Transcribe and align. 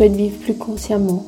souhaites 0.00 0.16
vivre 0.16 0.38
plus 0.38 0.54
consciemment, 0.54 1.26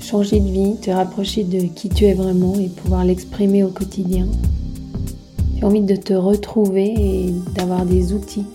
changer 0.00 0.38
de 0.38 0.48
vie, 0.48 0.76
te 0.80 0.88
rapprocher 0.88 1.42
de 1.42 1.62
qui 1.62 1.88
tu 1.88 2.04
es 2.04 2.14
vraiment 2.14 2.54
et 2.54 2.68
pouvoir 2.68 3.04
l'exprimer 3.04 3.64
au 3.64 3.70
quotidien. 3.70 4.28
Tu 5.56 5.64
as 5.64 5.66
envie 5.66 5.80
de 5.80 5.96
te 5.96 6.14
retrouver 6.14 6.94
et 6.96 7.34
d'avoir 7.56 7.84
des 7.84 8.12
outils 8.12 8.46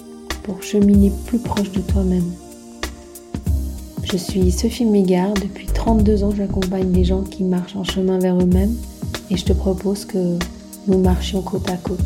pour 0.43 0.63
cheminer 0.63 1.11
plus 1.25 1.39
proche 1.39 1.73
de 1.73 1.81
toi-même. 1.81 2.31
Je 4.05 4.15
suis 4.15 4.49
Sophie 4.49 4.85
Mégard, 4.85 5.33
depuis 5.33 5.67
32 5.67 6.23
ans 6.23 6.31
j'accompagne 6.33 6.93
des 6.93 7.03
gens 7.03 7.23
qui 7.23 7.43
marchent 7.43 7.75
en 7.75 7.83
chemin 7.83 8.19
vers 8.19 8.39
eux-mêmes 8.39 8.77
et 9.29 9.35
je 9.35 9.43
te 9.43 9.51
propose 9.51 10.05
que 10.05 10.39
nous 10.87 10.99
marchions 10.99 11.41
côte 11.41 11.69
à 11.69 11.75
côte. 11.75 11.99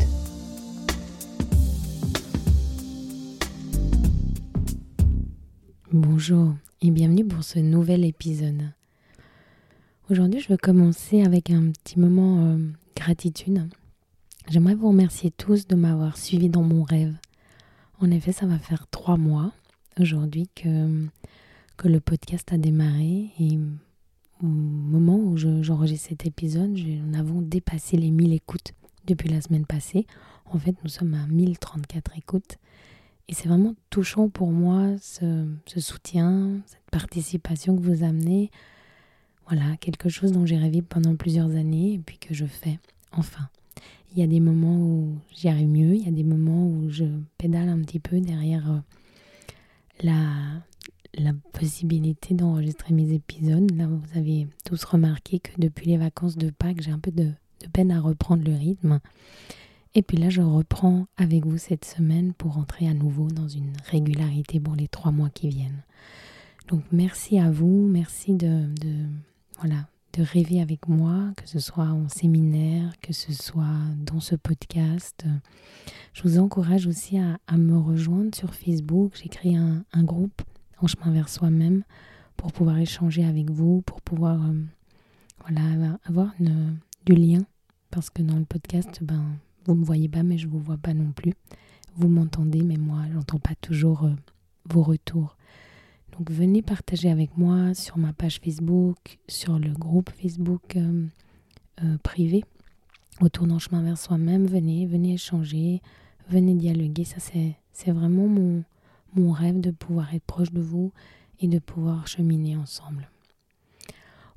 Bonjour 5.92 6.48
et 6.80 6.92
bienvenue 6.92 7.24
pour 7.24 7.42
ce 7.42 7.58
nouvel 7.58 8.04
épisode. 8.04 8.70
Aujourd'hui, 10.10 10.40
je 10.40 10.48
veux 10.48 10.56
commencer 10.56 11.22
avec 11.22 11.50
un 11.50 11.72
petit 11.72 11.98
moment 11.98 12.44
euh, 12.44 12.58
gratitude. 12.94 13.68
J'aimerais 14.48 14.76
vous 14.76 14.88
remercier 14.88 15.32
tous 15.32 15.66
de 15.66 15.74
m'avoir 15.74 16.16
suivi 16.16 16.48
dans 16.48 16.62
mon 16.62 16.84
rêve. 16.84 17.16
En 18.00 18.10
effet, 18.12 18.30
ça 18.30 18.46
va 18.46 18.58
faire 18.58 18.86
trois 18.88 19.16
mois 19.16 19.52
aujourd'hui 19.98 20.48
que, 20.54 21.04
que 21.76 21.88
le 21.88 21.98
podcast 21.98 22.52
a 22.52 22.58
démarré 22.58 23.30
et 23.40 23.58
au 24.40 24.46
moment 24.46 25.16
où 25.16 25.36
j'enregistre 25.36 26.10
cet 26.10 26.26
épisode, 26.26 26.70
nous 26.70 27.18
avons 27.18 27.42
dépassé 27.42 27.96
les 27.96 28.12
1000 28.12 28.32
écoutes 28.32 28.72
depuis 29.04 29.28
la 29.28 29.40
semaine 29.40 29.66
passée. 29.66 30.06
En 30.44 30.58
fait, 30.58 30.76
nous 30.84 30.90
sommes 30.90 31.14
à 31.14 31.26
1034 31.26 32.16
écoutes. 32.16 32.58
Et 33.28 33.34
c'est 33.34 33.48
vraiment 33.48 33.74
touchant 33.90 34.30
pour 34.30 34.50
moi 34.50 34.96
ce, 35.02 35.46
soutien, 35.76 36.60
cette 36.66 36.90
participation 36.90 37.76
que 37.76 37.82
vous 37.82 38.02
amenez. 38.02 38.50
Voilà, 39.46 39.76
quelque 39.76 40.08
chose 40.08 40.32
dont 40.32 40.46
j'ai 40.46 40.56
rêvé 40.56 40.80
pendant 40.80 41.14
plusieurs 41.14 41.50
années 41.56 41.94
et 41.94 41.98
puis 41.98 42.18
que 42.18 42.32
je 42.34 42.46
fais 42.46 42.78
enfin. 43.12 43.48
Il 44.12 44.18
y 44.18 44.22
a 44.22 44.26
des 44.26 44.40
moments 44.40 44.78
où 44.78 45.18
j'y 45.30 45.48
arrive 45.48 45.68
mieux, 45.68 45.94
il 45.94 46.04
y 46.04 46.08
a 46.08 46.12
des 46.12 46.24
moments 46.24 46.66
où 46.66 46.88
je 46.88 47.04
pédale 47.36 47.68
un 47.68 47.80
petit 47.80 48.00
peu 48.00 48.18
derrière 48.20 48.70
euh, 48.70 48.78
la, 50.02 50.62
la 51.14 51.32
possibilité 51.52 52.34
d'enregistrer 52.34 52.94
mes 52.94 53.12
épisodes. 53.12 53.70
Là, 53.76 53.86
vous 53.86 54.18
avez 54.18 54.48
tous 54.64 54.82
remarqué 54.84 55.38
que 55.38 55.52
depuis 55.58 55.88
les 55.88 55.98
vacances 55.98 56.38
de 56.38 56.48
Pâques, 56.48 56.80
j'ai 56.80 56.90
un 56.90 56.98
peu 56.98 57.10
de, 57.10 57.24
de 57.24 57.68
peine 57.70 57.90
à 57.90 58.00
reprendre 58.00 58.42
le 58.44 58.54
rythme. 58.54 59.00
Et 59.94 60.02
puis 60.02 60.16
là, 60.16 60.28
je 60.28 60.42
reprends 60.42 61.06
avec 61.16 61.46
vous 61.46 61.58
cette 61.58 61.84
semaine 61.84 62.34
pour 62.34 62.58
entrer 62.58 62.88
à 62.88 62.94
nouveau 62.94 63.28
dans 63.28 63.48
une 63.48 63.72
régularité 63.90 64.60
pour 64.60 64.74
les 64.76 64.88
trois 64.88 65.12
mois 65.12 65.30
qui 65.30 65.48
viennent. 65.48 65.82
Donc 66.68 66.82
merci 66.92 67.38
à 67.38 67.50
vous, 67.50 67.88
merci 67.88 68.34
de, 68.34 68.66
voilà, 69.58 69.88
de 70.12 70.22
rêver 70.22 70.60
avec 70.60 70.86
moi, 70.86 71.32
que 71.36 71.48
ce 71.48 71.58
soit 71.58 71.86
en 71.86 72.08
séminaire, 72.08 72.92
que 73.00 73.14
ce 73.14 73.32
soit 73.32 73.64
dans 73.96 74.20
ce 74.20 74.36
podcast. 74.36 75.24
Je 76.12 76.22
vous 76.22 76.38
encourage 76.38 76.86
aussi 76.86 77.18
à, 77.18 77.56
me 77.56 77.78
rejoindre 77.78 78.34
sur 78.34 78.54
Facebook. 78.54 79.12
J'ai 79.14 79.30
créé 79.30 79.56
un, 79.56 80.04
groupe 80.04 80.42
en 80.78 80.86
chemin 80.86 81.10
vers 81.10 81.30
soi-même 81.30 81.84
pour 82.36 82.52
pouvoir 82.52 82.78
échanger 82.78 83.24
avec 83.24 83.50
vous, 83.50 83.80
pour 83.82 84.02
pouvoir 84.02 84.38
euh, 84.44 84.62
voilà, 85.40 85.98
avoir 86.04 86.34
du 87.06 87.14
lien. 87.14 87.40
Parce 87.90 88.10
que 88.10 88.20
dans 88.20 88.36
le 88.36 88.44
podcast, 88.44 89.00
ben, 89.02 89.24
vous 89.68 89.74
ne 89.74 89.80
me 89.80 89.84
voyez 89.84 90.08
pas, 90.08 90.22
mais 90.22 90.38
je 90.38 90.46
ne 90.46 90.52
vous 90.52 90.60
vois 90.60 90.78
pas 90.78 90.94
non 90.94 91.12
plus. 91.12 91.34
Vous 91.94 92.08
m'entendez, 92.08 92.62
mais 92.62 92.78
moi, 92.78 93.02
je 93.10 93.14
n'entends 93.14 93.38
pas 93.38 93.54
toujours 93.54 94.04
euh, 94.04 94.14
vos 94.70 94.82
retours. 94.82 95.36
Donc 96.12 96.30
venez 96.30 96.62
partager 96.62 97.10
avec 97.10 97.36
moi 97.36 97.74
sur 97.74 97.98
ma 97.98 98.14
page 98.14 98.40
Facebook, 98.42 99.18
sur 99.28 99.58
le 99.58 99.70
groupe 99.74 100.08
Facebook 100.08 100.74
euh, 100.76 101.06
euh, 101.84 101.98
privé, 102.02 102.44
autour 103.20 103.46
d'un 103.46 103.58
chemin 103.58 103.82
vers 103.82 103.98
soi-même. 103.98 104.46
Venez, 104.46 104.86
venez 104.86 105.12
échanger, 105.12 105.82
venez 106.30 106.54
dialoguer. 106.54 107.04
Ça, 107.04 107.18
c'est 107.20 107.92
vraiment 107.92 108.26
mon, 108.26 108.64
mon 109.14 109.32
rêve 109.32 109.60
de 109.60 109.70
pouvoir 109.70 110.14
être 110.14 110.24
proche 110.24 110.50
de 110.50 110.62
vous 110.62 110.92
et 111.40 111.46
de 111.46 111.58
pouvoir 111.58 112.08
cheminer 112.08 112.56
ensemble. 112.56 113.10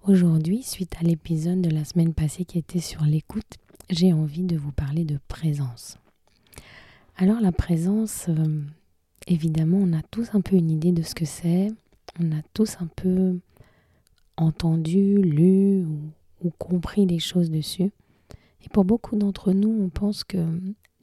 Aujourd'hui, 0.03 0.61
suite 0.61 0.95
à 0.99 1.03
l'épisode 1.03 1.61
de 1.61 1.69
la 1.69 1.85
semaine 1.85 2.13
passée 2.13 2.43
qui 2.43 2.57
était 2.57 2.81
sur 2.81 3.03
l'écoute, 3.03 3.55
j'ai 3.91 4.13
envie 4.13 4.43
de 4.43 4.57
vous 4.57 4.71
parler 4.71 5.03
de 5.03 5.19
présence. 5.27 5.97
Alors 7.17 7.41
la 7.41 7.51
présence, 7.51 8.27
euh, 8.29 8.63
évidemment, 9.27 9.77
on 9.77 9.93
a 9.93 10.01
tous 10.01 10.29
un 10.33 10.41
peu 10.41 10.55
une 10.55 10.71
idée 10.71 10.91
de 10.91 11.03
ce 11.03 11.13
que 11.13 11.25
c'est, 11.25 11.67
on 12.19 12.31
a 12.31 12.41
tous 12.53 12.77
un 12.79 12.87
peu 12.87 13.39
entendu, 14.37 15.21
lu 15.21 15.85
ou, 15.85 16.49
compris 16.57 17.05
des 17.05 17.19
choses 17.19 17.51
dessus. 17.51 17.91
Et 18.63 18.69
pour 18.69 18.83
beaucoup 18.83 19.15
d'entre 19.15 19.53
nous, 19.53 19.69
on 19.69 19.89
pense 19.89 20.23
que 20.23 20.37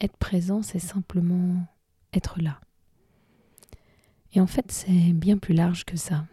être 0.00 0.16
présent, 0.16 0.62
c'est 0.62 0.80
simplement 0.80 1.62
être 2.12 2.40
là. 2.40 2.58
Et 4.32 4.40
en 4.40 4.46
fait, 4.46 4.72
c'est 4.72 5.12
bien 5.12 5.38
plus 5.38 5.54
large 5.54 5.84
que 5.84 5.96
ça. 5.96 6.26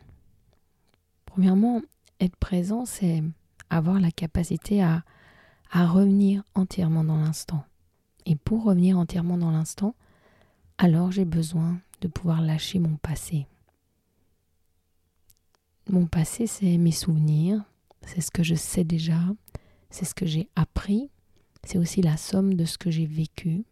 Premièrement, 1.25 1.81
être 2.19 2.35
présent, 2.37 2.85
c'est 2.85 3.23
avoir 3.69 3.99
la 3.99 4.11
capacité 4.11 4.81
à 4.81 5.03
à 5.71 5.87
revenir 5.87 6.43
entièrement 6.53 7.03
dans 7.03 7.17
l'instant. 7.17 7.63
Et 8.25 8.35
pour 8.35 8.63
revenir 8.63 8.97
entièrement 8.97 9.37
dans 9.37 9.51
l'instant, 9.51 9.95
alors 10.77 11.11
j'ai 11.11 11.25
besoin 11.25 11.79
de 12.01 12.07
pouvoir 12.07 12.41
lâcher 12.41 12.79
mon 12.79 12.97
passé. 12.97 13.47
Mon 15.89 16.07
passé, 16.07 16.47
c'est 16.47 16.77
mes 16.77 16.91
souvenirs, 16.91 17.63
c'est 18.01 18.21
ce 18.21 18.31
que 18.31 18.43
je 18.43 18.55
sais 18.55 18.83
déjà, 18.83 19.19
c'est 19.89 20.05
ce 20.05 20.15
que 20.15 20.25
j'ai 20.25 20.49
appris, 20.55 21.09
c'est 21.63 21.77
aussi 21.77 22.01
la 22.01 22.17
somme 22.17 22.55
de 22.55 22.65
ce 22.65 22.77
que 22.77 22.89
j'ai 22.89 23.05
vécu. 23.05 23.65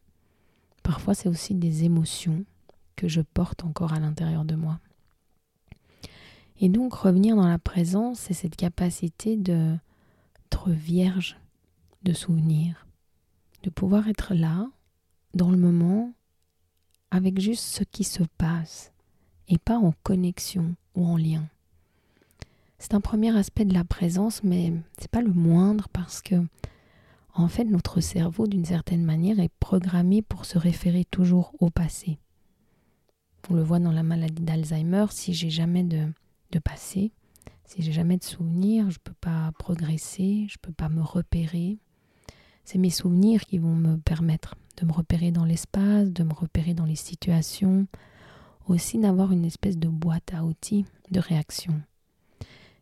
Parfois, 0.83 1.15
c'est 1.15 1.29
aussi 1.29 1.55
des 1.55 1.85
émotions 1.85 2.45
que 2.95 3.07
je 3.07 3.21
porte 3.21 3.63
encore 3.63 3.93
à 3.93 3.99
l'intérieur 3.99 4.45
de 4.45 4.55
moi. 4.55 4.79
Et 6.59 6.69
donc, 6.69 6.93
revenir 6.93 7.35
dans 7.35 7.47
la 7.47 7.59
présence, 7.59 8.19
c'est 8.19 8.33
cette 8.33 8.55
capacité 8.55 9.37
d'être 9.37 10.69
vierge 10.69 11.37
de 12.03 12.13
souvenirs, 12.13 12.87
de 13.63 13.69
pouvoir 13.69 14.07
être 14.07 14.33
là, 14.33 14.69
dans 15.33 15.49
le 15.49 15.57
moment, 15.57 16.13
avec 17.11 17.39
juste 17.39 17.63
ce 17.63 17.83
qui 17.83 18.03
se 18.03 18.23
passe, 18.37 18.91
et 19.47 19.57
pas 19.57 19.77
en 19.77 19.93
connexion 20.03 20.75
ou 20.95 21.05
en 21.05 21.17
lien. 21.17 21.47
C'est 22.79 22.93
un 22.93 23.01
premier 23.01 23.35
aspect 23.35 23.65
de 23.65 23.73
la 23.73 23.83
présence, 23.83 24.43
mais 24.43 24.73
c'est 24.99 25.09
pas 25.09 25.21
le 25.21 25.31
moindre 25.31 25.87
parce 25.89 26.21
que, 26.21 26.35
en 27.33 27.47
fait, 27.47 27.63
notre 27.63 28.01
cerveau, 28.01 28.45
d'une 28.45 28.65
certaine 28.65 29.03
manière, 29.03 29.39
est 29.39 29.51
programmé 29.59 30.21
pour 30.21 30.45
se 30.45 30.57
référer 30.57 31.05
toujours 31.05 31.53
au 31.59 31.69
passé. 31.69 32.19
On 33.49 33.55
le 33.55 33.63
voit 33.63 33.79
dans 33.79 33.91
la 33.91 34.03
maladie 34.03 34.43
d'Alzheimer, 34.43 35.05
si 35.11 35.33
j'ai 35.33 35.49
jamais 35.49 35.83
de, 35.83 36.07
de 36.51 36.59
passé, 36.59 37.11
si 37.65 37.81
j'ai 37.81 37.91
jamais 37.91 38.17
de 38.17 38.23
souvenirs, 38.23 38.89
je 38.89 38.99
ne 38.99 39.03
peux 39.03 39.15
pas 39.19 39.51
progresser, 39.57 40.45
je 40.49 40.57
ne 40.57 40.61
peux 40.61 40.73
pas 40.73 40.89
me 40.89 41.01
repérer, 41.01 41.79
c'est 42.63 42.77
mes 42.77 42.89
souvenirs 42.89 43.41
qui 43.41 43.57
vont 43.57 43.75
me 43.75 43.97
permettre 43.97 44.55
de 44.77 44.85
me 44.85 44.91
repérer 44.91 45.31
dans 45.31 45.45
l'espace, 45.45 46.11
de 46.11 46.23
me 46.23 46.33
repérer 46.33 46.73
dans 46.73 46.85
les 46.85 46.95
situations, 46.95 47.87
aussi 48.67 48.97
d'avoir 48.97 49.31
une 49.31 49.45
espèce 49.45 49.77
de 49.77 49.87
boîte 49.87 50.33
à 50.33 50.43
outils 50.43 50.85
de 51.11 51.19
réaction. 51.19 51.81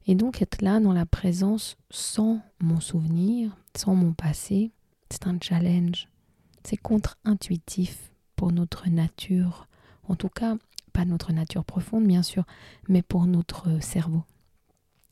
Et 0.07 0.15
donc 0.15 0.41
être 0.41 0.61
là 0.61 0.79
dans 0.79 0.93
la 0.93 1.05
présence 1.05 1.77
sans 1.89 2.41
mon 2.59 2.79
souvenir, 2.79 3.55
sans 3.75 3.95
mon 3.95 4.13
passé, 4.13 4.71
c'est 5.09 5.27
un 5.27 5.37
challenge. 5.41 6.07
C'est 6.63 6.77
contre-intuitif 6.77 8.11
pour 8.35 8.51
notre 8.51 8.89
nature, 8.89 9.67
en 10.07 10.15
tout 10.15 10.29
cas 10.29 10.55
pas 10.93 11.05
notre 11.05 11.31
nature 11.31 11.63
profonde 11.63 12.05
bien 12.05 12.23
sûr, 12.23 12.43
mais 12.89 13.01
pour 13.01 13.25
notre 13.25 13.81
cerveau. 13.81 14.23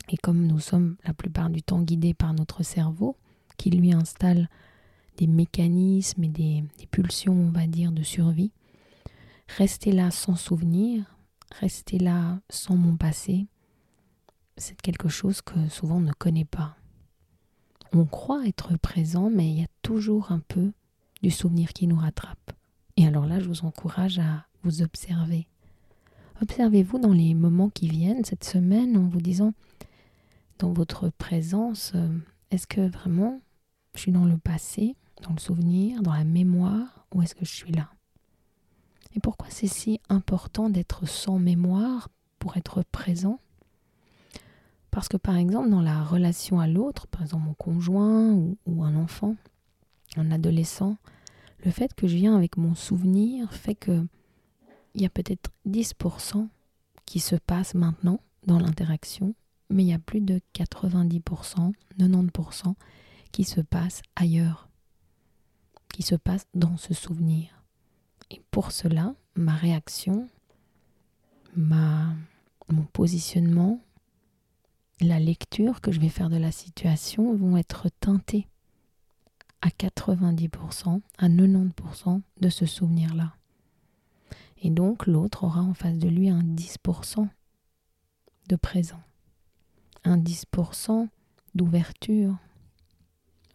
Et 0.10 0.18
comme 0.18 0.46
nous 0.46 0.60
sommes 0.60 0.98
la 1.06 1.14
plupart 1.14 1.50
du 1.50 1.62
temps 1.62 1.82
guidés 1.82 2.14
par 2.14 2.34
notre 2.34 2.64
cerveau, 2.64 3.16
qui 3.58 3.70
lui 3.70 3.94
installe 3.94 4.50
des 5.20 5.28
mécanismes 5.28 6.24
et 6.24 6.30
des, 6.30 6.64
pulsions, 6.90 7.34
on 7.34 7.52
va 7.52 7.68
dire, 7.68 7.92
de 7.92 8.04
survie. 8.04 8.52
Rester 9.58 9.92
là 9.92 10.12
sans 10.12 10.36
souvenir, 10.36 11.04
rester 11.60 12.00
là 12.00 12.40
sans 12.50 12.76
mon 12.76 12.96
passé, 12.96 13.48
c'est 14.58 14.80
quelque 14.82 15.10
chose 15.10 15.42
que 15.42 15.68
souvent 15.70 15.98
on 15.98 16.02
ne 16.02 16.14
connaît 16.14 16.46
pas. 16.46 16.76
On 17.92 18.06
croit 18.06 18.48
être 18.48 18.78
présent, 18.78 19.30
mais 19.30 19.50
il 19.50 19.60
y 19.60 19.64
a 19.64 19.70
toujours 19.82 20.32
un 20.32 20.40
peu 20.40 20.72
du 21.22 21.32
souvenir 21.32 21.74
qui 21.74 21.88
nous 21.88 21.98
rattrape. 21.98 22.52
Et 22.96 23.06
alors 23.06 23.26
là, 23.26 23.40
je 23.40 23.48
vous 23.48 23.66
encourage 23.66 24.20
à 24.20 24.46
vous 24.64 24.82
observer. 24.82 25.48
Observez-vous 26.42 27.00
dans 27.00 27.14
les 27.14 27.34
moments 27.34 27.70
qui 27.70 27.90
viennent 27.90 28.24
cette 28.24 28.44
semaine 28.44 28.96
en 28.96 29.08
vous 29.08 29.22
disant, 29.22 29.54
dans 30.60 30.72
votre 30.72 31.10
présence, 31.10 31.94
euh, 31.96 32.18
est-ce 32.52 32.68
que 32.68 32.82
vraiment 32.82 33.42
je 33.96 34.02
suis 34.02 34.12
dans 34.12 34.26
le 34.26 34.38
passé, 34.38 34.96
dans 35.22 35.34
le 35.34 35.40
souvenir, 35.40 36.02
dans 36.02 36.14
la 36.14 36.24
mémoire, 36.24 37.06
ou 37.14 37.22
est-ce 37.22 37.36
que 37.36 37.46
je 37.46 37.54
suis 37.54 37.72
là? 37.72 37.90
Et 39.16 39.20
pourquoi 39.20 39.48
c'est 39.50 39.68
si 39.68 40.00
important 40.10 40.70
d'être 40.70 41.08
sans 41.08 41.40
mémoire 41.40 42.10
pour 42.38 42.58
être 42.58 42.84
présent? 42.84 43.40
Parce 44.92 45.08
que 45.08 45.18
par 45.18 45.36
exemple, 45.36 45.70
dans 45.70 45.82
la 45.82 46.04
relation 46.04 46.60
à 46.60 46.68
l'autre, 46.68 47.08
par 47.08 47.22
exemple 47.24 47.46
mon 47.46 47.54
conjoint 47.54 48.34
ou, 48.66 48.84
un 48.84 48.96
enfant, 48.96 49.36
un 50.16 50.32
adolescent, 50.32 50.98
le 51.64 51.72
fait 51.72 51.94
que 51.94 52.08
je 52.08 52.16
viens 52.16 52.36
avec 52.36 52.58
mon 52.58 52.76
souvenir 52.76 53.54
fait 53.54 53.76
que 53.76 54.06
il 54.96 55.02
y 55.02 55.06
a 55.06 55.10
peut-être 55.10 55.52
10% 55.68 56.48
qui 57.06 57.20
se 57.20 57.36
passe 57.36 57.76
maintenant 57.76 58.20
dans 58.48 58.60
l'interaction, 58.60 59.36
mais 59.70 59.84
il 59.84 59.88
y 59.90 59.94
a 59.94 60.00
plus 60.00 60.22
de 60.22 60.42
90%, 60.56 61.74
90% 62.00 62.74
qui 63.32 63.44
se 63.44 63.62
passe 63.62 64.02
ailleurs, 64.16 64.69
qui 65.94 66.04
se 66.04 66.16
passe 66.16 66.48
dans 66.54 66.78
ce 66.78 66.94
souvenir. 66.94 67.64
Et 68.32 68.42
pour 68.52 68.72
cela, 68.72 69.16
ma 69.36 69.56
réaction, 69.56 70.28
mon 71.56 72.84
positionnement, 72.94 73.80
la 75.02 75.20
lecture 75.20 75.82
que 75.82 75.92
je 75.92 76.00
vais 76.00 76.10
faire 76.10 76.30
de 76.30 76.38
la 76.38 76.52
situation 76.52 77.36
vont 77.36 77.58
être 77.58 77.88
teintées 78.00 78.48
à 79.62 79.70
90%, 79.70 81.02
à 81.18 81.28
90% 81.28 82.22
de 82.40 82.50
ce 82.50 82.66
souvenir-là. 82.66 83.36
Et 84.62 84.70
donc 84.70 85.08
l'autre 85.08 85.44
aura 85.46 85.62
en 85.62 85.74
face 85.74 85.98
de 85.98 86.08
lui 86.08 86.30
un 86.30 86.44
10% 86.44 87.28
de 88.50 88.56
présent, 88.56 89.02
un 90.04 90.18
10% 90.18 91.08
d'ouverture, 91.56 92.36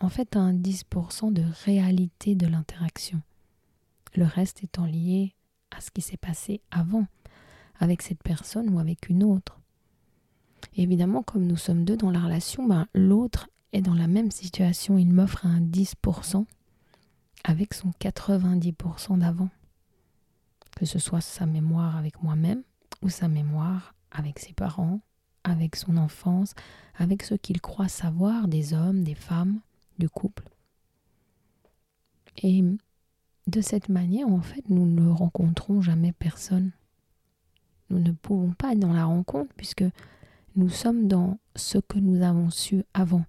en 0.05 0.11
fait 0.11 0.37
un 0.37 0.53
10% 0.53 1.33
de 1.33 1.43
réalité 1.65 2.35
de 2.35 2.47
l'interaction. 2.47 3.23
Le 4.15 4.27
reste 4.27 4.63
étant 4.63 4.85
lié 4.85 5.35
à 5.71 5.81
ce 5.81 5.91
qui 5.91 6.03
s'est 6.03 6.19
passé 6.19 6.61
avant, 6.71 7.07
avec 7.81 8.03
cette 8.03 8.23
personne 8.23 8.69
ou 8.69 8.79
avec 8.79 9.09
une 9.09 9.25
autre. 9.25 9.59
évidemment, 10.77 11.23
comme 11.23 11.47
nous 11.47 11.57
sommes 11.57 11.85
deux 11.85 11.97
dans 11.97 12.11
la 12.11 12.21
relation, 12.21 12.67
ben, 12.67 12.87
l'autre 12.95 13.49
est 13.73 13.81
dans 13.81 13.95
la 13.95 14.07
même 14.07 14.31
situation. 14.31 14.99
Il 14.99 15.13
m'offre 15.13 15.47
un 15.47 15.61
10% 15.61 16.45
avec 17.43 17.73
son 17.73 17.91
90% 17.99 19.19
d'avant. 19.19 19.49
Que 20.77 20.85
ce 20.85 20.99
soit 20.99 21.23
sa 21.23 21.47
mémoire 21.47 21.97
avec 21.97 22.23
moi-même 22.23 22.63
ou 23.01 23.09
sa 23.09 23.29
mémoire 23.29 23.95
avec 24.11 24.39
ses 24.39 24.53
parents, 24.53 25.01
avec 25.45 25.77
son 25.77 25.97
enfance, 25.97 26.55
avec 26.97 27.23
ce 27.23 27.35
qu'il 27.35 27.61
croit 27.61 27.89
savoir 27.89 28.49
des 28.49 28.75
hommes, 28.75 29.03
des 29.03 29.15
femmes, 29.15 29.61
du 29.99 30.09
couple. 30.09 30.45
Et 32.43 32.65
de 33.47 33.61
cette 33.61 33.89
manière, 33.89 34.29
en 34.29 34.41
fait, 34.41 34.69
nous 34.69 34.87
ne 34.87 35.09
rencontrons 35.09 35.81
jamais 35.81 36.13
personne. 36.13 36.73
Nous 37.91 38.01
ne 38.01 38.13
pouvons 38.13 38.53
pas 38.53 38.73
être 38.73 38.81
dans 38.81 38.93
la 38.93 39.05
rencontre 39.05 39.53
puisque 39.57 39.85
nous 40.57 40.69
sommes 40.69 41.09
dans 41.09 41.39
ce 41.57 41.79
que 41.79 41.99
nous 41.99 42.23
avons 42.23 42.51
su 42.51 42.83
avant. 42.95 43.25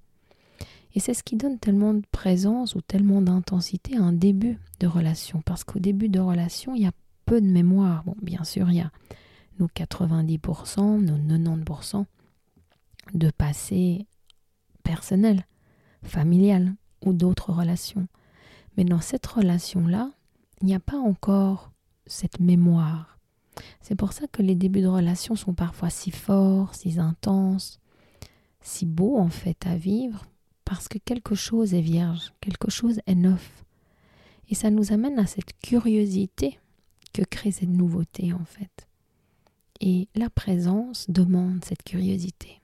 Et 0.93 0.99
c'est 0.99 1.13
ce 1.13 1.23
qui 1.23 1.35
donne 1.35 1.59
tellement 1.59 1.93
de 1.93 2.05
présence 2.11 2.73
ou 2.75 2.81
tellement 2.81 3.21
d'intensité 3.21 3.97
à 3.97 4.01
un 4.01 4.13
début 4.13 4.57
de 4.79 4.87
relation. 4.87 5.41
Parce 5.41 5.65
qu'au 5.65 5.79
début 5.79 6.07
de 6.07 6.21
relation, 6.21 6.73
il 6.73 6.83
y 6.83 6.87
a 6.87 6.93
peu 7.25 7.41
de 7.41 7.47
mémoire. 7.47 8.05
Bien 8.21 8.45
sûr, 8.45 8.69
il 8.69 8.77
y 8.77 8.81
a 8.81 8.91
nos 9.59 9.67
90%, 9.67 11.01
nos 11.01 11.17
90% 11.17 12.05
de 13.13 13.29
passé 13.29 14.07
personnel, 14.83 15.45
familial 16.05 16.73
ou 17.03 17.13
d'autres 17.13 17.51
relations. 17.51 18.07
Mais 18.77 18.83
dans 18.83 19.01
cette 19.01 19.25
relation-là, 19.25 20.11
il 20.61 20.67
n'y 20.67 20.75
a 20.75 20.79
pas 20.79 20.97
encore 20.97 21.71
cette 22.05 22.39
mémoire. 22.39 23.17
C'est 23.81 23.95
pour 23.95 24.13
ça 24.13 24.27
que 24.27 24.41
les 24.41 24.55
débuts 24.55 24.81
de 24.81 24.87
relation 24.87 25.35
sont 25.35 25.53
parfois 25.53 25.89
si 25.89 26.11
forts, 26.11 26.75
si 26.75 26.99
intenses, 26.99 27.79
si 28.61 28.85
beaux 28.85 29.17
en 29.17 29.29
fait 29.29 29.65
à 29.65 29.77
vivre, 29.77 30.25
parce 30.65 30.87
que 30.87 30.97
quelque 30.97 31.35
chose 31.35 31.73
est 31.73 31.81
vierge, 31.81 32.33
quelque 32.41 32.69
chose 32.69 32.99
est 33.05 33.15
neuf. 33.15 33.63
Et 34.49 34.55
ça 34.55 34.69
nous 34.69 34.91
amène 34.91 35.19
à 35.19 35.25
cette 35.25 35.57
curiosité 35.59 36.59
que 37.13 37.23
crée 37.23 37.51
cette 37.51 37.69
nouveauté 37.69 38.33
en 38.33 38.43
fait. 38.45 38.87
Et 39.79 40.07
la 40.15 40.29
présence 40.29 41.09
demande 41.09 41.63
cette 41.63 41.83
curiosité. 41.83 42.61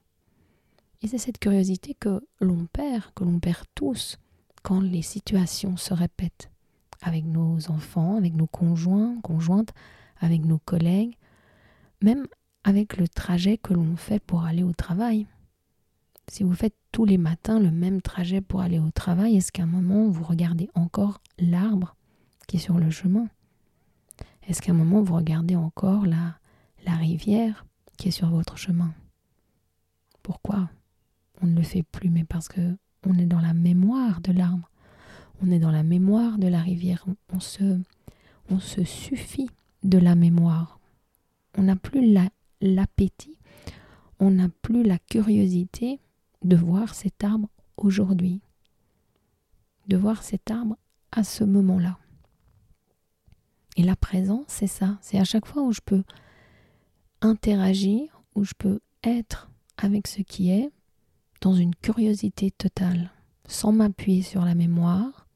Et 1.02 1.08
c'est 1.08 1.18
cette 1.18 1.40
curiosité 1.40 1.96
que 1.96 2.22
l'on 2.40 2.66
perd, 2.68 3.06
que 3.16 3.24
l'on 3.24 3.40
perd 3.40 3.66
tous 3.74 4.18
quand 4.62 4.82
les 4.82 5.02
situations 5.02 5.78
se 5.78 5.94
répètent 5.94 6.52
avec 7.02 7.26
nos 7.26 7.72
enfants, 7.72 8.16
avec 8.16 8.36
nos 8.36 8.48
conjoints, 8.48 9.20
conjointes, 9.22 9.74
avec 10.20 10.46
nos 10.46 10.60
collègues, 10.60 11.18
même 12.02 12.28
avec 12.64 12.98
le 12.98 13.08
trajet 13.08 13.58
que 13.58 13.74
l'on 13.74 13.96
fait 13.96 14.20
pour 14.20 14.44
aller 14.44 14.64
au 14.64 14.74
travail. 14.74 15.26
Si 16.28 16.44
vous 16.44 16.54
faites 16.54 16.76
tous 16.92 17.06
les 17.06 17.18
matins 17.18 17.60
le 17.60 17.72
même 17.72 18.02
trajet 18.02 18.42
pour 18.42 18.62
aller 18.62 18.80
au 18.80 18.92
travail, 18.92 19.36
est-ce 19.36 19.52
qu'à 19.52 19.64
un 19.64 19.68
moment 19.68 20.10
vous 20.10 20.24
regardez 20.24 20.70
encore 20.76 21.20
l'arbre 21.40 21.96
qui 22.48 22.58
est 22.58 22.60
sur 22.60 22.78
le 22.78 22.92
chemin? 22.92 23.28
Est-ce 24.48 24.62
qu'à 24.62 24.72
un 24.72 24.76
moment 24.76 25.02
vous 25.02 25.16
regardez 25.16 25.56
encore 25.56 26.06
la, 26.06 26.38
la 26.86 26.96
rivière 26.96 27.66
qui 27.98 28.10
est 28.10 28.12
sur 28.12 28.30
votre 28.30 28.58
chemin? 28.58 28.94
Pourquoi? 30.22 30.70
On 31.42 31.48
ne 31.48 31.56
le 31.56 31.64
fait 31.64 31.84
plus, 31.84 32.10
mais 32.10 32.24
parce 32.24 32.48
que 32.48 32.78
on 33.08 33.18
est 33.18 33.26
dans 33.26 33.42
la 33.42 33.54
mémoire 33.54 34.22
de 34.22 34.32
l'arbre, 34.32 34.70
on 35.42 35.50
est 35.52 35.60
dans 35.60 35.72
la 35.72 35.84
mémoire 35.84 36.38
de 36.38 36.48
la 36.48 36.62
rivière, 36.62 37.06
on, 37.34 37.40
se, 37.40 37.80
on 38.50 38.60
se 38.60 38.84
suffit 38.84 39.50
de 39.84 39.98
la 39.98 40.16
mémoire. 40.16 40.80
On 41.58 41.64
n'a 41.64 41.76
plus 41.76 42.16
l'appétit, 42.62 43.38
on 44.20 44.32
n'a 44.32 44.50
plus 44.62 44.84
la 44.84 45.00
curiosité 45.00 46.00
de 46.44 46.56
voir 46.56 46.94
cet 46.94 47.24
arbre 47.24 47.50
aujourd'hui, 47.78 48.42
de 49.88 49.98
voir 49.98 50.24
cet 50.24 50.52
arbre 50.52 50.78
à 51.12 51.24
ce 51.24 51.44
moment-là. 51.44 51.98
Et 53.78 53.84
la 53.84 53.96
présence, 53.96 54.46
c'est 54.48 54.68
ça, 54.68 54.98
c'est 55.02 55.20
à 55.20 55.24
chaque 55.24 55.46
fois 55.46 55.64
où 55.64 55.72
je 55.72 55.82
peux 55.84 56.04
interagir, 57.22 58.22
où 58.36 58.44
je 58.44 58.54
peux 58.58 58.80
être 59.04 59.50
avec 59.78 60.08
ce 60.08 60.22
qui 60.22 60.52
est, 60.52 60.70
dans 61.42 61.54
une 61.54 61.76
curiosité 61.76 62.52
totale, 62.52 63.12
sans 63.48 63.72
m'appuyer 63.72 64.22
sur 64.22 64.46
la 64.46 64.56
mémoire, 64.56 65.28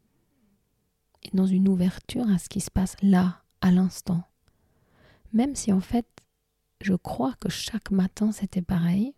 et 1.24 1.36
dans 1.36 1.48
une 1.48 1.68
ouverture 1.68 2.30
à 2.30 2.38
ce 2.38 2.48
qui 2.48 2.62
se 2.62 2.70
passe 2.70 2.96
là, 3.02 3.42
à 3.62 3.72
l'instant. 3.72 4.24
Même 5.34 5.56
si 5.56 5.74
en 5.74 5.82
fait, 5.82 6.08
je 6.82 6.94
crois 6.94 7.34
que 7.40 7.50
chaque 7.50 7.90
matin 7.90 8.32
c'était 8.32 8.62
pareil, 8.62 9.16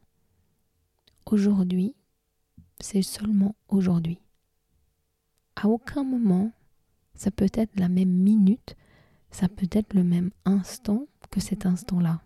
aujourd'hui, 1.25 1.93
c'est 2.79 3.01
seulement 3.01 3.55
aujourd'hui. 3.67 4.19
À 5.57 5.67
aucun 5.67 6.03
moment, 6.03 6.51
ça 7.15 7.31
peut 7.31 7.49
être 7.53 7.77
la 7.79 7.89
même 7.89 8.11
minute, 8.11 8.75
ça 9.31 9.49
peut 9.49 9.69
être 9.71 9.93
le 9.93 10.03
même 10.03 10.31
instant 10.45 11.07
que 11.31 11.41
cet 11.41 11.65
instant-là. 11.65 12.21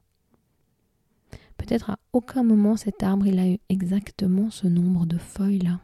Peut-être 1.62 1.91
à 1.91 2.00
aucun 2.12 2.41
moment 2.41 2.75
cet 2.75 3.03
arbre 3.03 3.27
il 3.27 3.38
a 3.38 3.48
eu 3.48 3.60
exactement 3.70 4.50
ce 4.50 4.65
nombre 4.65 5.06
de 5.06 5.20
feuilles-là. 5.20 5.80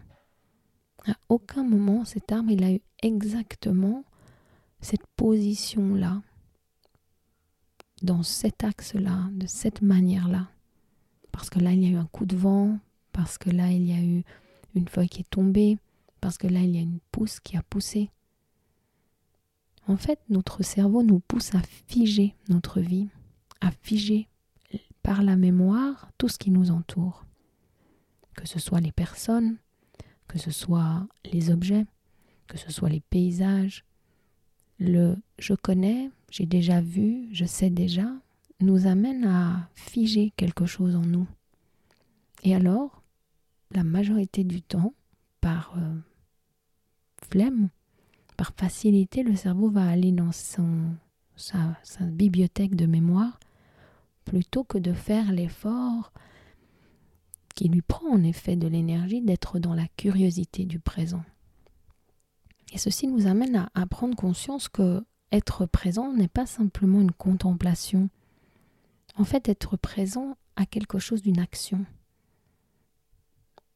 À 1.07 1.13
aucun 1.29 1.63
moment 1.63 2.03
cet 2.03 2.31
arbre 2.31 2.49
il 2.49 2.63
a 2.63 2.71
eu 2.71 2.81
exactement 3.03 4.03
cette 4.81 5.05
position-là, 5.15 6.23
dans 8.01 8.23
cet 8.23 8.63
axe-là, 8.63 9.29
de 9.33 9.45
cette 9.45 9.83
manière-là. 9.83 10.49
Parce 11.31 11.51
que 11.51 11.59
là, 11.59 11.73
il 11.73 11.83
y 11.83 11.85
a 11.85 11.89
eu 11.89 11.95
un 11.95 12.07
coup 12.07 12.25
de 12.25 12.35
vent, 12.35 12.79
parce 13.11 13.37
que 13.37 13.51
là, 13.51 13.71
il 13.71 13.85
y 13.85 13.93
a 13.93 14.03
eu 14.03 14.23
une 14.75 14.87
feuille 14.87 15.09
qui 15.09 15.21
est 15.21 15.29
tombée, 15.29 15.77
parce 16.21 16.37
que 16.37 16.47
là, 16.47 16.61
il 16.61 16.75
y 16.75 16.79
a 16.79 16.81
une 16.81 16.99
pousse 17.11 17.39
qui 17.39 17.55
a 17.55 17.61
poussé. 17.61 18.09
En 19.87 19.97
fait, 19.97 20.19
notre 20.29 20.63
cerveau 20.63 21.03
nous 21.03 21.19
pousse 21.19 21.53
à 21.55 21.61
figer 21.87 22.35
notre 22.49 22.81
vie, 22.81 23.07
à 23.61 23.71
figer 23.71 24.27
par 25.07 25.23
la 25.23 25.37
mémoire 25.37 26.11
tout 26.17 26.27
ce 26.27 26.37
qui 26.37 26.51
nous 26.51 26.69
entoure, 26.69 27.25
que 28.35 28.45
ce 28.45 28.59
soit 28.59 28.81
les 28.81 28.91
personnes, 28.91 29.55
que 30.27 30.37
ce 30.37 30.51
soit 30.51 31.07
les 31.31 31.49
objets, 31.49 31.85
que 32.47 32.57
ce 32.57 32.73
soit 32.73 32.89
les 32.89 32.99
paysages. 32.99 33.85
Le 34.79 35.15
je 35.39 35.53
connais, 35.53 36.11
j'ai 36.29 36.45
déjà 36.45 36.81
vu, 36.81 37.29
je 37.31 37.45
sais 37.45 37.69
déjà, 37.69 38.11
nous 38.59 38.85
amène 38.85 39.23
à 39.23 39.69
figer 39.75 40.33
quelque 40.35 40.65
chose 40.65 40.93
en 40.97 41.05
nous. 41.05 41.27
Et 42.43 42.53
alors, 42.53 43.01
la 43.71 43.85
majorité 43.85 44.43
du 44.43 44.61
temps, 44.61 44.93
par 45.39 45.73
euh, 45.77 45.95
flemme, 47.29 47.69
par 48.35 48.51
facilité, 48.57 49.23
le 49.23 49.37
cerveau 49.37 49.69
va 49.69 49.87
aller 49.87 50.11
dans 50.11 50.33
son, 50.33 50.97
sa, 51.37 51.77
sa 51.83 52.03
bibliothèque 52.03 52.75
de 52.75 52.87
mémoire 52.87 53.39
plutôt 54.27 54.63
que 54.63 54.77
de 54.77 54.93
faire 54.93 55.31
l'effort 55.31 56.11
qui 57.55 57.69
lui 57.69 57.81
prend 57.81 58.07
en 58.09 58.23
effet 58.23 58.55
de 58.55 58.67
l'énergie 58.67 59.21
d'être 59.21 59.57
dans 59.57 59.73
la 59.73 59.87
curiosité 59.87 60.65
du 60.65 60.79
présent. 60.79 61.23
Et 62.73 62.77
ceci 62.77 63.07
nous 63.07 63.25
amène 63.25 63.69
à, 63.73 63.85
prendre 63.87 64.15
conscience 64.15 64.67
que 64.67 65.03
être 65.31 65.65
présent 65.65 66.13
n'est 66.13 66.27
pas 66.27 66.45
simplement 66.45 67.01
une 67.01 67.13
contemplation. 67.13 68.09
En 69.15 69.23
fait, 69.23 69.47
être 69.49 69.77
présent 69.77 70.37
a 70.55 70.65
quelque 70.65 70.99
chose 70.99 71.21
d'une 71.21 71.39
action. 71.39 71.85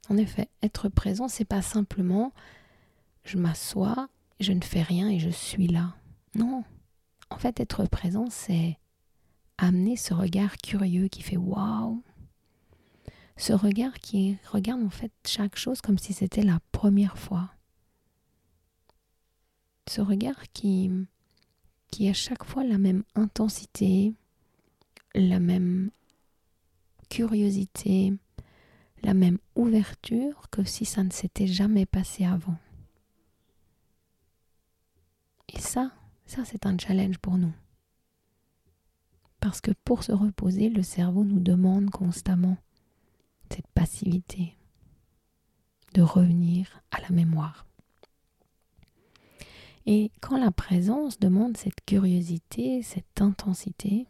En 0.09 0.17
effet, 0.17 0.49
être 0.61 0.89
présent, 0.89 1.27
c'est 1.27 1.45
pas 1.45 1.61
simplement 1.61 2.33
je 3.23 3.37
m'assois, 3.37 4.09
je 4.39 4.51
ne 4.51 4.61
fais 4.61 4.81
rien 4.81 5.09
et 5.09 5.19
je 5.19 5.29
suis 5.29 5.67
là. 5.67 5.95
Non. 6.35 6.63
En 7.29 7.37
fait, 7.37 7.59
être 7.59 7.85
présent, 7.85 8.25
c'est 8.29 8.77
amener 9.61 9.95
ce 9.95 10.13
regard 10.13 10.57
curieux 10.57 11.07
qui 11.07 11.21
fait 11.21 11.37
waouh. 11.37 12.03
Ce 13.37 13.53
regard 13.53 13.93
qui 13.93 14.37
regarde 14.51 14.83
en 14.83 14.89
fait 14.89 15.11
chaque 15.25 15.55
chose 15.55 15.81
comme 15.81 15.97
si 15.97 16.13
c'était 16.13 16.41
la 16.43 16.59
première 16.71 17.17
fois. 17.17 17.51
Ce 19.87 20.01
regard 20.01 20.51
qui, 20.53 20.91
qui 21.91 22.09
a 22.09 22.13
chaque 22.13 22.43
fois 22.43 22.63
la 22.63 22.77
même 22.77 23.03
intensité, 23.15 24.15
la 25.13 25.39
même 25.39 25.91
curiosité, 27.09 28.13
la 29.03 29.13
même 29.13 29.37
ouverture 29.55 30.49
que 30.49 30.63
si 30.63 30.85
ça 30.85 31.03
ne 31.03 31.11
s'était 31.11 31.47
jamais 31.47 31.85
passé 31.85 32.25
avant. 32.25 32.57
Et 35.53 35.59
ça, 35.59 35.91
ça 36.25 36.45
c'est 36.45 36.65
un 36.65 36.77
challenge 36.77 37.17
pour 37.17 37.37
nous. 37.37 37.53
Parce 39.41 39.59
que 39.59 39.71
pour 39.83 40.03
se 40.03 40.13
reposer, 40.13 40.69
le 40.69 40.83
cerveau 40.83 41.25
nous 41.25 41.41
demande 41.41 41.89
constamment 41.89 42.57
cette 43.49 43.67
passivité, 43.67 44.55
de 45.93 46.01
revenir 46.01 46.81
à 46.91 47.01
la 47.01 47.09
mémoire. 47.09 47.65
Et 49.85 50.11
quand 50.21 50.37
la 50.37 50.51
présence 50.51 51.19
demande 51.19 51.57
cette 51.57 51.83
curiosité, 51.85 52.83
cette 52.83 53.19
intensité, 53.19 54.05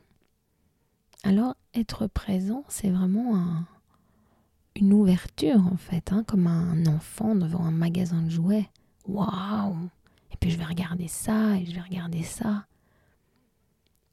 alors 1.23 1.55
être 1.73 2.07
présent, 2.07 2.65
c'est 2.67 2.89
vraiment 2.89 3.63
une 4.75 4.93
ouverture 4.93 5.65
en 5.65 5.77
fait, 5.77 6.11
hein, 6.11 6.23
comme 6.27 6.47
un 6.47 6.85
enfant 6.87 7.35
devant 7.35 7.63
un 7.63 7.71
magasin 7.71 8.21
de 8.21 8.29
jouets. 8.29 8.69
Waouh 9.07 9.89
Et 10.31 10.37
puis 10.37 10.51
je 10.51 10.57
vais 10.57 10.65
regarder 10.65 11.07
ça 11.07 11.57
et 11.57 11.65
je 11.65 11.73
vais 11.73 11.81
regarder 11.81 12.23
ça. 12.23 12.65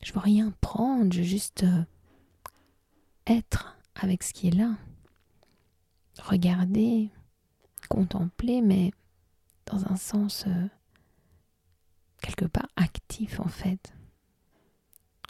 Je 0.02 0.12
veux 0.12 0.20
rien 0.20 0.52
prendre, 0.60 1.12
je 1.12 1.18
veux 1.18 1.24
juste 1.24 1.64
euh, 1.64 1.84
être 3.26 3.76
avec 3.94 4.22
ce 4.22 4.32
qui 4.32 4.48
est 4.48 4.56
là. 4.56 4.76
Regarder, 6.20 7.10
contempler, 7.88 8.60
mais 8.60 8.92
dans 9.66 9.86
un 9.86 9.96
sens 9.96 10.44
euh, 10.46 10.68
quelque 12.20 12.46
part 12.46 12.68
actif 12.76 13.40
en 13.40 13.48
fait. 13.48 13.92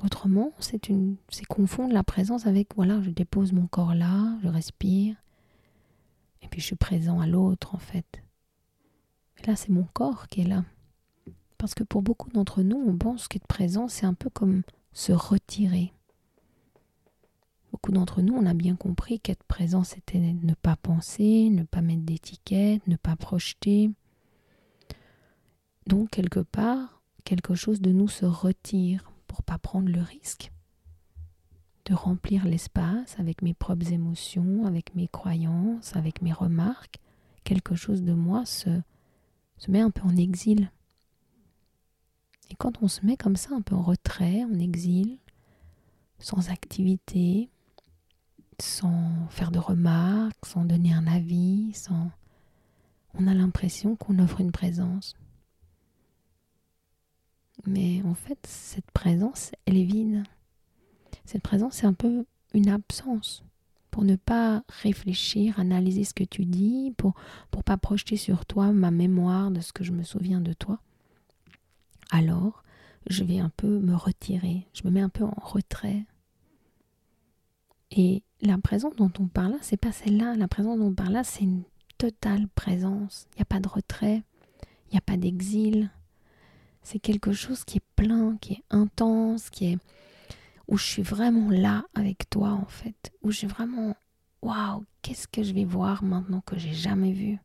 Autrement, 0.02 0.52
c'est 0.60 0.88
une, 0.88 1.16
c'est 1.28 1.44
confondre 1.44 1.92
la 1.92 2.04
présence 2.04 2.46
avec 2.46 2.75
voilà, 2.76 3.02
je 3.02 3.10
dépose 3.10 3.52
mon 3.52 3.66
corps 3.66 3.94
là, 3.94 4.38
je 4.42 4.48
respire, 4.48 5.16
et 6.42 6.48
puis 6.48 6.60
je 6.60 6.66
suis 6.66 6.76
présent 6.76 7.20
à 7.20 7.26
l'autre 7.26 7.75
en 7.75 7.78
fait. 7.78 8.22
Et 9.38 9.46
là, 9.46 9.56
c'est 9.56 9.70
mon 9.70 9.84
corps 9.92 10.28
qui 10.28 10.42
est 10.42 10.48
là. 10.48 10.64
Parce 11.59 11.75
que 11.75 11.85
pour 11.85 12.03
beaucoup 12.03 12.31
d'entre 12.31 12.62
nous, 12.62 12.83
on 12.87 12.97
pense 12.97 13.29
qu'être 13.29 13.47
présent, 13.47 13.88
c'est 13.88 14.07
un 14.07 14.15
peu 14.15 14.31
comme 14.31 14.62
se 14.93 15.12
retirer. 15.12 15.93
Beaucoup 17.73 17.93
d'entre 17.93 18.23
nous, 18.23 18.35
on 18.35 18.47
a 18.47 18.55
bien 18.55 18.77
compris 18.77 19.21
qu'être 19.21 19.45
présent, 19.45 19.85
c'était 19.85 20.19
ne 20.19 20.55
pas 20.55 20.77
penser, 20.77 21.50
ne 21.50 21.65
pas 21.65 21.83
mettre 21.83 22.03
d'étiquette, 22.03 22.87
ne 22.87 22.97
pas 22.97 23.17
projeter. 23.17 23.91
Donc, 25.87 26.11
quelque 26.11 26.41
part, 26.41 27.03
quelque 27.25 27.55
chose 27.55 27.81
de 27.81 27.93
nous 27.93 28.09
se 28.09 28.25
retire 28.25 29.12
pour 29.27 29.43
pas 29.43 29.59
prendre 29.59 29.91
le 29.91 30.00
risque 30.00 30.50
de 31.88 31.95
remplir 31.95 32.45
l'espace 32.45 33.19
avec 33.19 33.41
mes 33.43 33.55
propres 33.55 33.93
émotions, 33.93 34.67
avec 34.67 34.95
mes 34.95 35.09
croyances, 35.09 35.97
avec 35.97 36.21
mes 36.21 36.33
remarques. 36.33 36.99
Quelque 37.45 37.75
chose 37.75 38.03
de 38.03 38.12
moi 38.12 38.45
se, 38.45 38.69
se 39.57 39.71
met 39.71 39.81
un 39.81 39.91
peu 39.91 40.03
en 40.03 40.17
exil. 40.17 40.71
Et 42.50 42.55
quand 42.55 42.83
on 42.83 42.88
se 42.88 43.05
met 43.05 43.17
comme 43.17 43.37
ça, 43.37 43.55
un 43.55 43.61
peu 43.61 43.75
en 43.75 43.83
retrait, 43.83 44.45
en 44.45 44.59
exil, 44.59 45.19
sans 46.19 46.50
activité, 46.50 47.49
sans 48.61 49.28
faire 49.31 49.50
de 49.50 49.59
remarques, 49.59 50.47
sans 50.47 50.64
donner 50.64 50.93
un 50.93 51.07
avis. 51.07 51.73
On 53.14 53.26
a 53.26 53.35
l'impression 53.35 53.97
qu'on 53.97 54.19
offre 54.19 54.40
une 54.40 54.52
présence. 54.52 55.14
Mais 57.67 58.02
en 58.05 58.14
fait, 58.14 58.38
cette 58.47 58.90
présence, 58.93 59.52
elle 59.67 59.76
est 59.76 59.85
vide. 59.85 60.23
Cette 61.25 61.43
présence, 61.43 61.75
c'est 61.75 61.87
un 61.87 61.93
peu 61.93 62.25
une 62.55 62.69
absence. 62.69 63.43
Pour 63.90 64.05
ne 64.05 64.17
pas 64.17 64.62
réfléchir, 64.69 65.59
analyser 65.59 66.05
ce 66.05 66.14
que 66.14 66.25
tu 66.25 66.45
dis, 66.45 66.95
pour 66.97 67.14
ne 67.57 67.62
pas 67.62 67.76
projeter 67.76 68.17
sur 68.17 68.47
toi 68.47 68.73
ma 68.73 68.90
mémoire 68.90 69.50
de 69.50 69.61
ce 69.61 69.73
que 69.73 69.85
je 69.85 69.93
me 69.93 70.02
souviens 70.02 70.40
de 70.40 70.52
toi 70.52 70.81
alors 72.11 72.62
je 73.09 73.25
vais 73.25 73.38
un 73.38 73.50
peu 73.50 73.79
me 73.81 73.95
retirer, 73.95 74.67
je 74.75 74.83
me 74.85 74.91
mets 74.91 75.00
un 75.00 75.09
peu 75.09 75.25
en 75.25 75.37
retrait. 75.41 76.05
Et 77.91 78.23
la 78.43 78.59
présence 78.59 78.95
dont 78.97 79.12
on 79.19 79.27
parle 79.27 79.53
là, 79.53 79.59
c'est 79.62 79.79
pas 79.79 79.93
celle-là. 79.93 80.37
La 80.37 80.47
présence 80.49 80.79
dont 80.79 80.88
on 80.88 80.95
parle 80.95 81.15
là, 81.15 81.25
c'est 81.25 81.45
une 81.45 81.62
totale 81.97 82.47
présence. 82.49 83.27
Il 83.33 83.38
n'y 83.38 83.43
a 83.43 83.47
pas 83.47 83.61
de 83.61 83.69
retrait, 83.69 84.23
il 84.87 84.93
n'y 84.93 84.99
a 84.99 85.03
pas 85.03 85.17
d'exil. 85.17 85.91
C'est 86.83 86.99
quelque 86.99 87.33
chose 87.33 87.65
qui 87.65 87.79
est 87.79 87.87
plein, 87.97 88.37
qui 88.38 88.55
est 88.55 88.65
intense, 88.71 89.50
qui 89.50 89.73
est 89.73 89.79
où 90.69 90.77
je 90.77 90.85
suis 90.85 91.03
vraiment 91.03 91.50
là 91.50 91.85
avec 91.95 92.29
toi 92.31 92.50
en 92.50 92.67
fait, 92.67 93.12
où 93.23 93.31
je 93.31 93.38
suis 93.38 93.47
vraiment 93.47 93.97
waouh, 94.43 94.85
qu'est-ce 95.03 95.27
que 95.27 95.43
je 95.43 95.53
vais 95.53 95.65
voir 95.65 96.05
maintenant 96.05 96.43
que 96.43 96.59
j'ai 96.59 96.75
jamais 96.75 97.12
vu? 97.12 97.38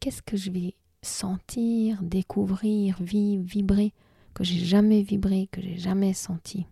Qu'est-ce 0.00 0.22
que 0.22 0.36
je 0.36 0.50
vais 0.50 0.74
sentir, 1.04 2.02
découvrir, 2.02 2.96
vivre, 3.00 3.44
vibrer, 3.44 3.92
que 4.34 4.44
j'ai 4.44 4.64
jamais 4.64 5.02
vibré, 5.02 5.48
que 5.52 5.60
j'ai 5.60 5.78
jamais 5.78 6.12
senti. 6.12 6.66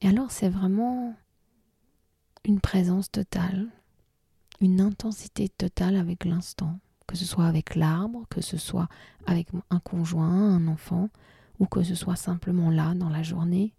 Et 0.00 0.08
alors 0.08 0.30
c'est 0.30 0.48
vraiment 0.48 1.14
une 2.44 2.60
présence 2.60 3.10
totale, 3.10 3.68
une 4.60 4.80
intensité 4.80 5.48
totale 5.48 5.96
avec 5.96 6.24
l'instant, 6.24 6.78
que 7.06 7.16
ce 7.16 7.24
soit 7.24 7.46
avec 7.46 7.74
l'arbre, 7.76 8.26
que 8.28 8.40
ce 8.40 8.56
soit 8.56 8.88
avec 9.26 9.48
un 9.70 9.80
conjoint, 9.80 10.54
un 10.54 10.68
enfant, 10.68 11.08
ou 11.58 11.66
que 11.66 11.82
ce 11.82 11.94
soit 11.94 12.16
simplement 12.16 12.70
là 12.70 12.94
dans 12.94 13.08
la 13.08 13.22
journée. 13.22 13.72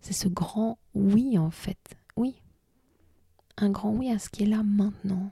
C'est 0.00 0.14
ce 0.14 0.28
grand 0.28 0.78
oui 0.94 1.38
en 1.38 1.50
fait, 1.50 1.96
oui. 2.16 2.40
Un 3.58 3.70
grand 3.70 3.90
oui 3.90 4.10
à 4.10 4.18
ce 4.18 4.30
qui 4.30 4.44
est 4.44 4.46
là 4.46 4.62
maintenant. 4.62 5.30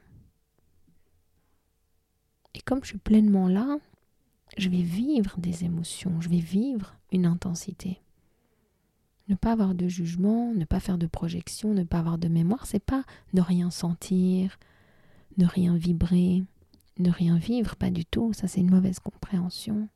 Comme 2.69 2.83
je 2.83 2.89
suis 2.89 2.99
pleinement 2.99 3.49
là, 3.49 3.79
je 4.59 4.69
vais 4.69 4.83
vivre 4.83 5.39
des 5.39 5.65
émotions, 5.65 6.21
je 6.21 6.29
vais 6.29 6.37
vivre 6.37 6.97
une 7.11 7.25
intensité. 7.25 7.99
Ne 9.29 9.37
pas 9.37 9.53
avoir 9.53 9.75
de 9.75 9.89
jugement, 9.89 10.53
ne 10.53 10.67
pas 10.67 10.79
faire 10.79 10.99
de 10.99 11.07
projection, 11.07 11.73
ne 11.73 11.85
pas 11.85 12.01
avoir 12.01 12.19
de 12.19 12.29
mémoire, 12.29 12.67
c'est 12.67 12.85
pas 12.85 13.05
ne 13.33 13.41
rien 13.41 13.71
sentir, 13.71 14.59
ne 15.39 15.47
rien 15.47 15.79
vibrer, 15.79 16.45
ne 16.99 17.11
rien 17.11 17.39
vivre, 17.39 17.75
pas 17.75 17.89
du 17.89 18.05
tout. 18.05 18.35
Ça, 18.35 18.49
c'est 18.49 18.61
une 18.61 18.71
mauvaise 18.71 18.99
compréhension. 18.99 19.89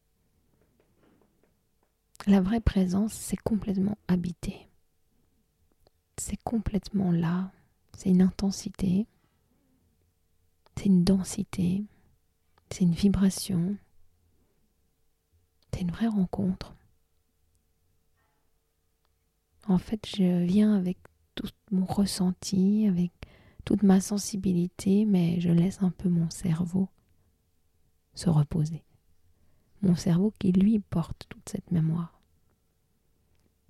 La 2.26 2.40
vraie 2.40 2.60
présence, 2.60 3.12
c'est 3.12 3.36
complètement 3.36 3.98
habité. 4.08 4.70
C'est 6.16 6.42
complètement 6.42 7.12
là. 7.12 7.52
C'est 7.98 8.08
une 8.08 8.22
intensité. 8.22 9.06
C'est 10.78 10.86
une 10.86 11.04
densité. 11.04 11.84
C'est 12.72 12.84
une 12.84 12.94
vibration. 12.94 13.76
C'est 15.72 15.82
une 15.82 15.90
vraie 15.90 16.08
rencontre. 16.08 16.74
En 19.68 19.76
fait, 19.76 20.06
je 20.06 20.44
viens 20.44 20.74
avec 20.74 20.96
tout 21.34 21.50
mon 21.70 21.84
ressenti, 21.84 22.86
avec 22.88 23.10
toute 23.66 23.82
ma 23.82 24.00
sensibilité, 24.00 25.04
mais 25.04 25.38
je 25.38 25.50
laisse 25.50 25.82
un 25.82 25.90
peu 25.90 26.08
mon 26.08 26.30
cerveau 26.30 26.88
se 28.14 28.30
reposer. 28.30 28.82
Mon 29.82 29.94
cerveau 29.94 30.32
qui, 30.38 30.52
lui, 30.52 30.78
porte 30.78 31.26
toute 31.28 31.46
cette 31.50 31.70
mémoire. 31.72 32.22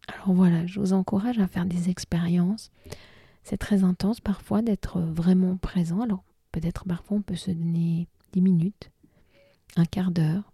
Alors 0.07 0.33
voilà, 0.33 0.65
je 0.67 0.79
vous 0.79 0.93
encourage 0.93 1.41
à 1.41 1.49
faire 1.49 1.67
des 1.67 1.91
expériences. 1.91 2.71
C'est 3.43 3.59
très 3.59 3.83
intense 3.83 4.21
parfois 4.21 4.63
d'être 4.63 5.01
vraiment 5.01 5.57
présent. 5.57 6.03
Alors 6.03 6.23
peut-être 6.53 6.85
parfois 6.85 7.17
on 7.17 7.23
peut 7.23 7.35
se 7.35 7.51
donner 7.51 8.07
10 8.33 8.41
minutes, 8.41 8.91
un 9.77 9.85
quart 9.85 10.11
d'heure, 10.11 10.53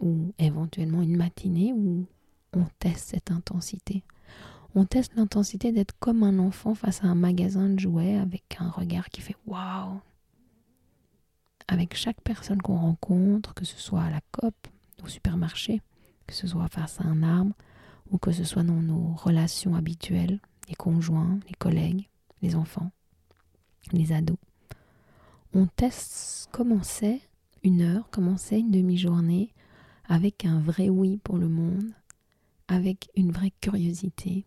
ou 0.00 0.32
éventuellement 0.38 1.02
une 1.02 1.16
matinée 1.16 1.72
où 1.72 2.06
on 2.52 2.64
teste 2.78 3.10
cette 3.10 3.30
intensité. 3.30 4.02
On 4.74 4.84
teste 4.84 5.14
l'intensité 5.14 5.70
d'être 5.70 5.94
comme 6.00 6.22
un 6.22 6.38
enfant 6.38 6.74
face 6.74 7.04
à 7.04 7.06
un 7.06 7.14
magasin 7.14 7.68
de 7.68 7.78
jouets 7.78 8.16
avec 8.16 8.56
un 8.58 8.68
regard 8.68 9.08
qui 9.08 9.20
fait 9.20 9.36
waouh. 9.46 10.00
Avec 11.68 11.96
chaque 11.96 12.20
personne 12.22 12.60
qu'on 12.60 12.76
rencontre, 12.76 13.54
que 13.54 13.64
ce 13.64 13.78
soit 13.78 14.02
à 14.02 14.10
la 14.10 14.20
COP, 14.32 14.54
au 15.02 15.08
supermarché, 15.08 15.80
que 16.26 16.34
ce 16.34 16.46
soit 16.46 16.68
face 16.68 17.00
à 17.00 17.04
un 17.04 17.22
arbre, 17.22 17.54
ou 18.10 18.18
que 18.18 18.32
ce 18.32 18.44
soit 18.44 18.64
dans 18.64 18.82
nos 18.82 19.14
relations 19.14 19.74
habituelles, 19.74 20.40
les 20.68 20.74
conjoints, 20.74 21.38
les 21.46 21.54
collègues, 21.54 22.08
les 22.42 22.54
enfants, 22.54 22.90
les 23.92 24.12
ados. 24.12 24.36
On 25.54 25.66
teste 25.66 26.48
comment 26.52 26.82
c'est 26.82 27.20
une 27.62 27.82
heure, 27.82 28.08
comment 28.10 28.36
c'est 28.36 28.60
une 28.60 28.70
demi-journée, 28.70 29.50
avec 30.06 30.44
un 30.44 30.60
vrai 30.60 30.88
oui 30.88 31.18
pour 31.22 31.38
le 31.38 31.48
monde, 31.48 31.92
avec 32.68 33.08
une 33.16 33.30
vraie 33.30 33.52
curiosité, 33.60 34.44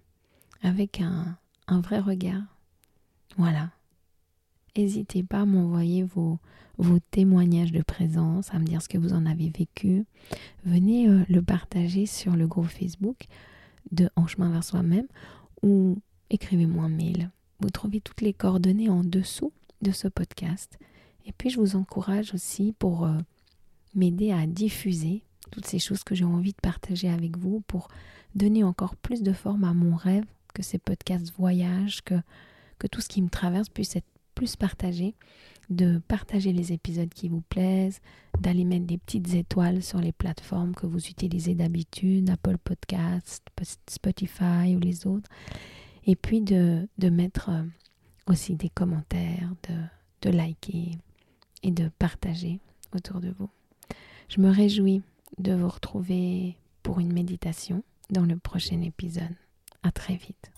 avec 0.61 1.01
un, 1.01 1.37
un 1.67 1.79
vrai 1.79 1.99
regard. 1.99 2.43
Voilà. 3.37 3.71
N'hésitez 4.75 5.23
pas 5.23 5.41
à 5.41 5.45
m'envoyer 5.45 6.03
vos, 6.03 6.39
vos 6.77 6.99
témoignages 6.99 7.71
de 7.71 7.81
présence, 7.81 8.53
à 8.53 8.59
me 8.59 8.65
dire 8.65 8.81
ce 8.81 8.89
que 8.89 8.97
vous 8.97 9.13
en 9.13 9.25
avez 9.25 9.49
vécu. 9.49 10.05
Venez 10.65 11.09
euh, 11.09 11.23
le 11.29 11.41
partager 11.41 12.05
sur 12.05 12.35
le 12.35 12.47
groupe 12.47 12.67
Facebook 12.67 13.25
de 13.91 14.09
En 14.15 14.27
chemin 14.27 14.51
vers 14.51 14.63
soi-même 14.63 15.07
ou 15.63 15.97
écrivez-moi 16.29 16.83
un 16.83 16.89
mail. 16.89 17.31
Vous 17.59 17.69
trouvez 17.69 18.01
toutes 18.01 18.21
les 18.21 18.33
coordonnées 18.33 18.89
en 18.89 19.03
dessous 19.03 19.53
de 19.81 19.91
ce 19.91 20.07
podcast. 20.07 20.77
Et 21.27 21.33
puis 21.37 21.49
je 21.49 21.59
vous 21.59 21.75
encourage 21.75 22.33
aussi 22.33 22.73
pour 22.79 23.05
euh, 23.05 23.17
m'aider 23.93 24.31
à 24.31 24.47
diffuser 24.47 25.23
toutes 25.51 25.65
ces 25.65 25.77
choses 25.77 26.03
que 26.03 26.15
j'ai 26.15 26.25
envie 26.25 26.53
de 26.53 26.61
partager 26.61 27.09
avec 27.09 27.37
vous 27.37 27.61
pour 27.67 27.89
donner 28.33 28.63
encore 28.63 28.95
plus 28.95 29.21
de 29.21 29.33
forme 29.33 29.65
à 29.65 29.73
mon 29.73 29.95
rêve, 29.95 30.25
que 30.53 30.63
ces 30.63 30.77
podcasts 30.79 31.33
voyagent, 31.37 32.01
que, 32.01 32.15
que 32.79 32.87
tout 32.87 33.01
ce 33.01 33.09
qui 33.09 33.21
me 33.21 33.29
traverse 33.29 33.69
puisse 33.69 33.95
être 33.95 34.07
plus 34.35 34.55
partagé, 34.55 35.15
de 35.69 35.99
partager 36.07 36.53
les 36.53 36.71
épisodes 36.71 37.13
qui 37.13 37.27
vous 37.27 37.41
plaisent, 37.41 37.99
d'aller 38.39 38.63
mettre 38.63 38.85
des 38.85 38.97
petites 38.97 39.33
étoiles 39.33 39.83
sur 39.83 39.99
les 39.99 40.13
plateformes 40.13 40.75
que 40.75 40.85
vous 40.85 41.07
utilisez 41.07 41.55
d'habitude, 41.55 42.29
Apple 42.29 42.57
Podcasts, 42.57 43.43
Spotify 43.89 44.75
ou 44.75 44.79
les 44.79 45.05
autres, 45.07 45.29
et 46.05 46.15
puis 46.15 46.41
de, 46.41 46.87
de 46.97 47.09
mettre 47.09 47.49
euh, 47.49 47.63
aussi 48.27 48.55
des 48.55 48.69
commentaires, 48.69 49.53
de, 49.67 50.29
de 50.29 50.35
liker 50.35 50.97
et 51.63 51.71
de 51.71 51.89
partager 51.99 52.59
autour 52.93 53.19
de 53.19 53.33
vous. 53.37 53.49
Je 54.29 54.41
me 54.41 54.49
réjouis 54.49 55.01
de 55.37 55.53
vous 55.53 55.69
retrouver 55.69 56.57
pour 56.83 56.99
une 56.99 57.13
méditation 57.13 57.83
dans 58.09 58.25
le 58.25 58.37
prochain 58.37 58.81
épisode. 58.81 59.35
À 59.83 59.91
très 59.91 60.15
vite. 60.15 60.51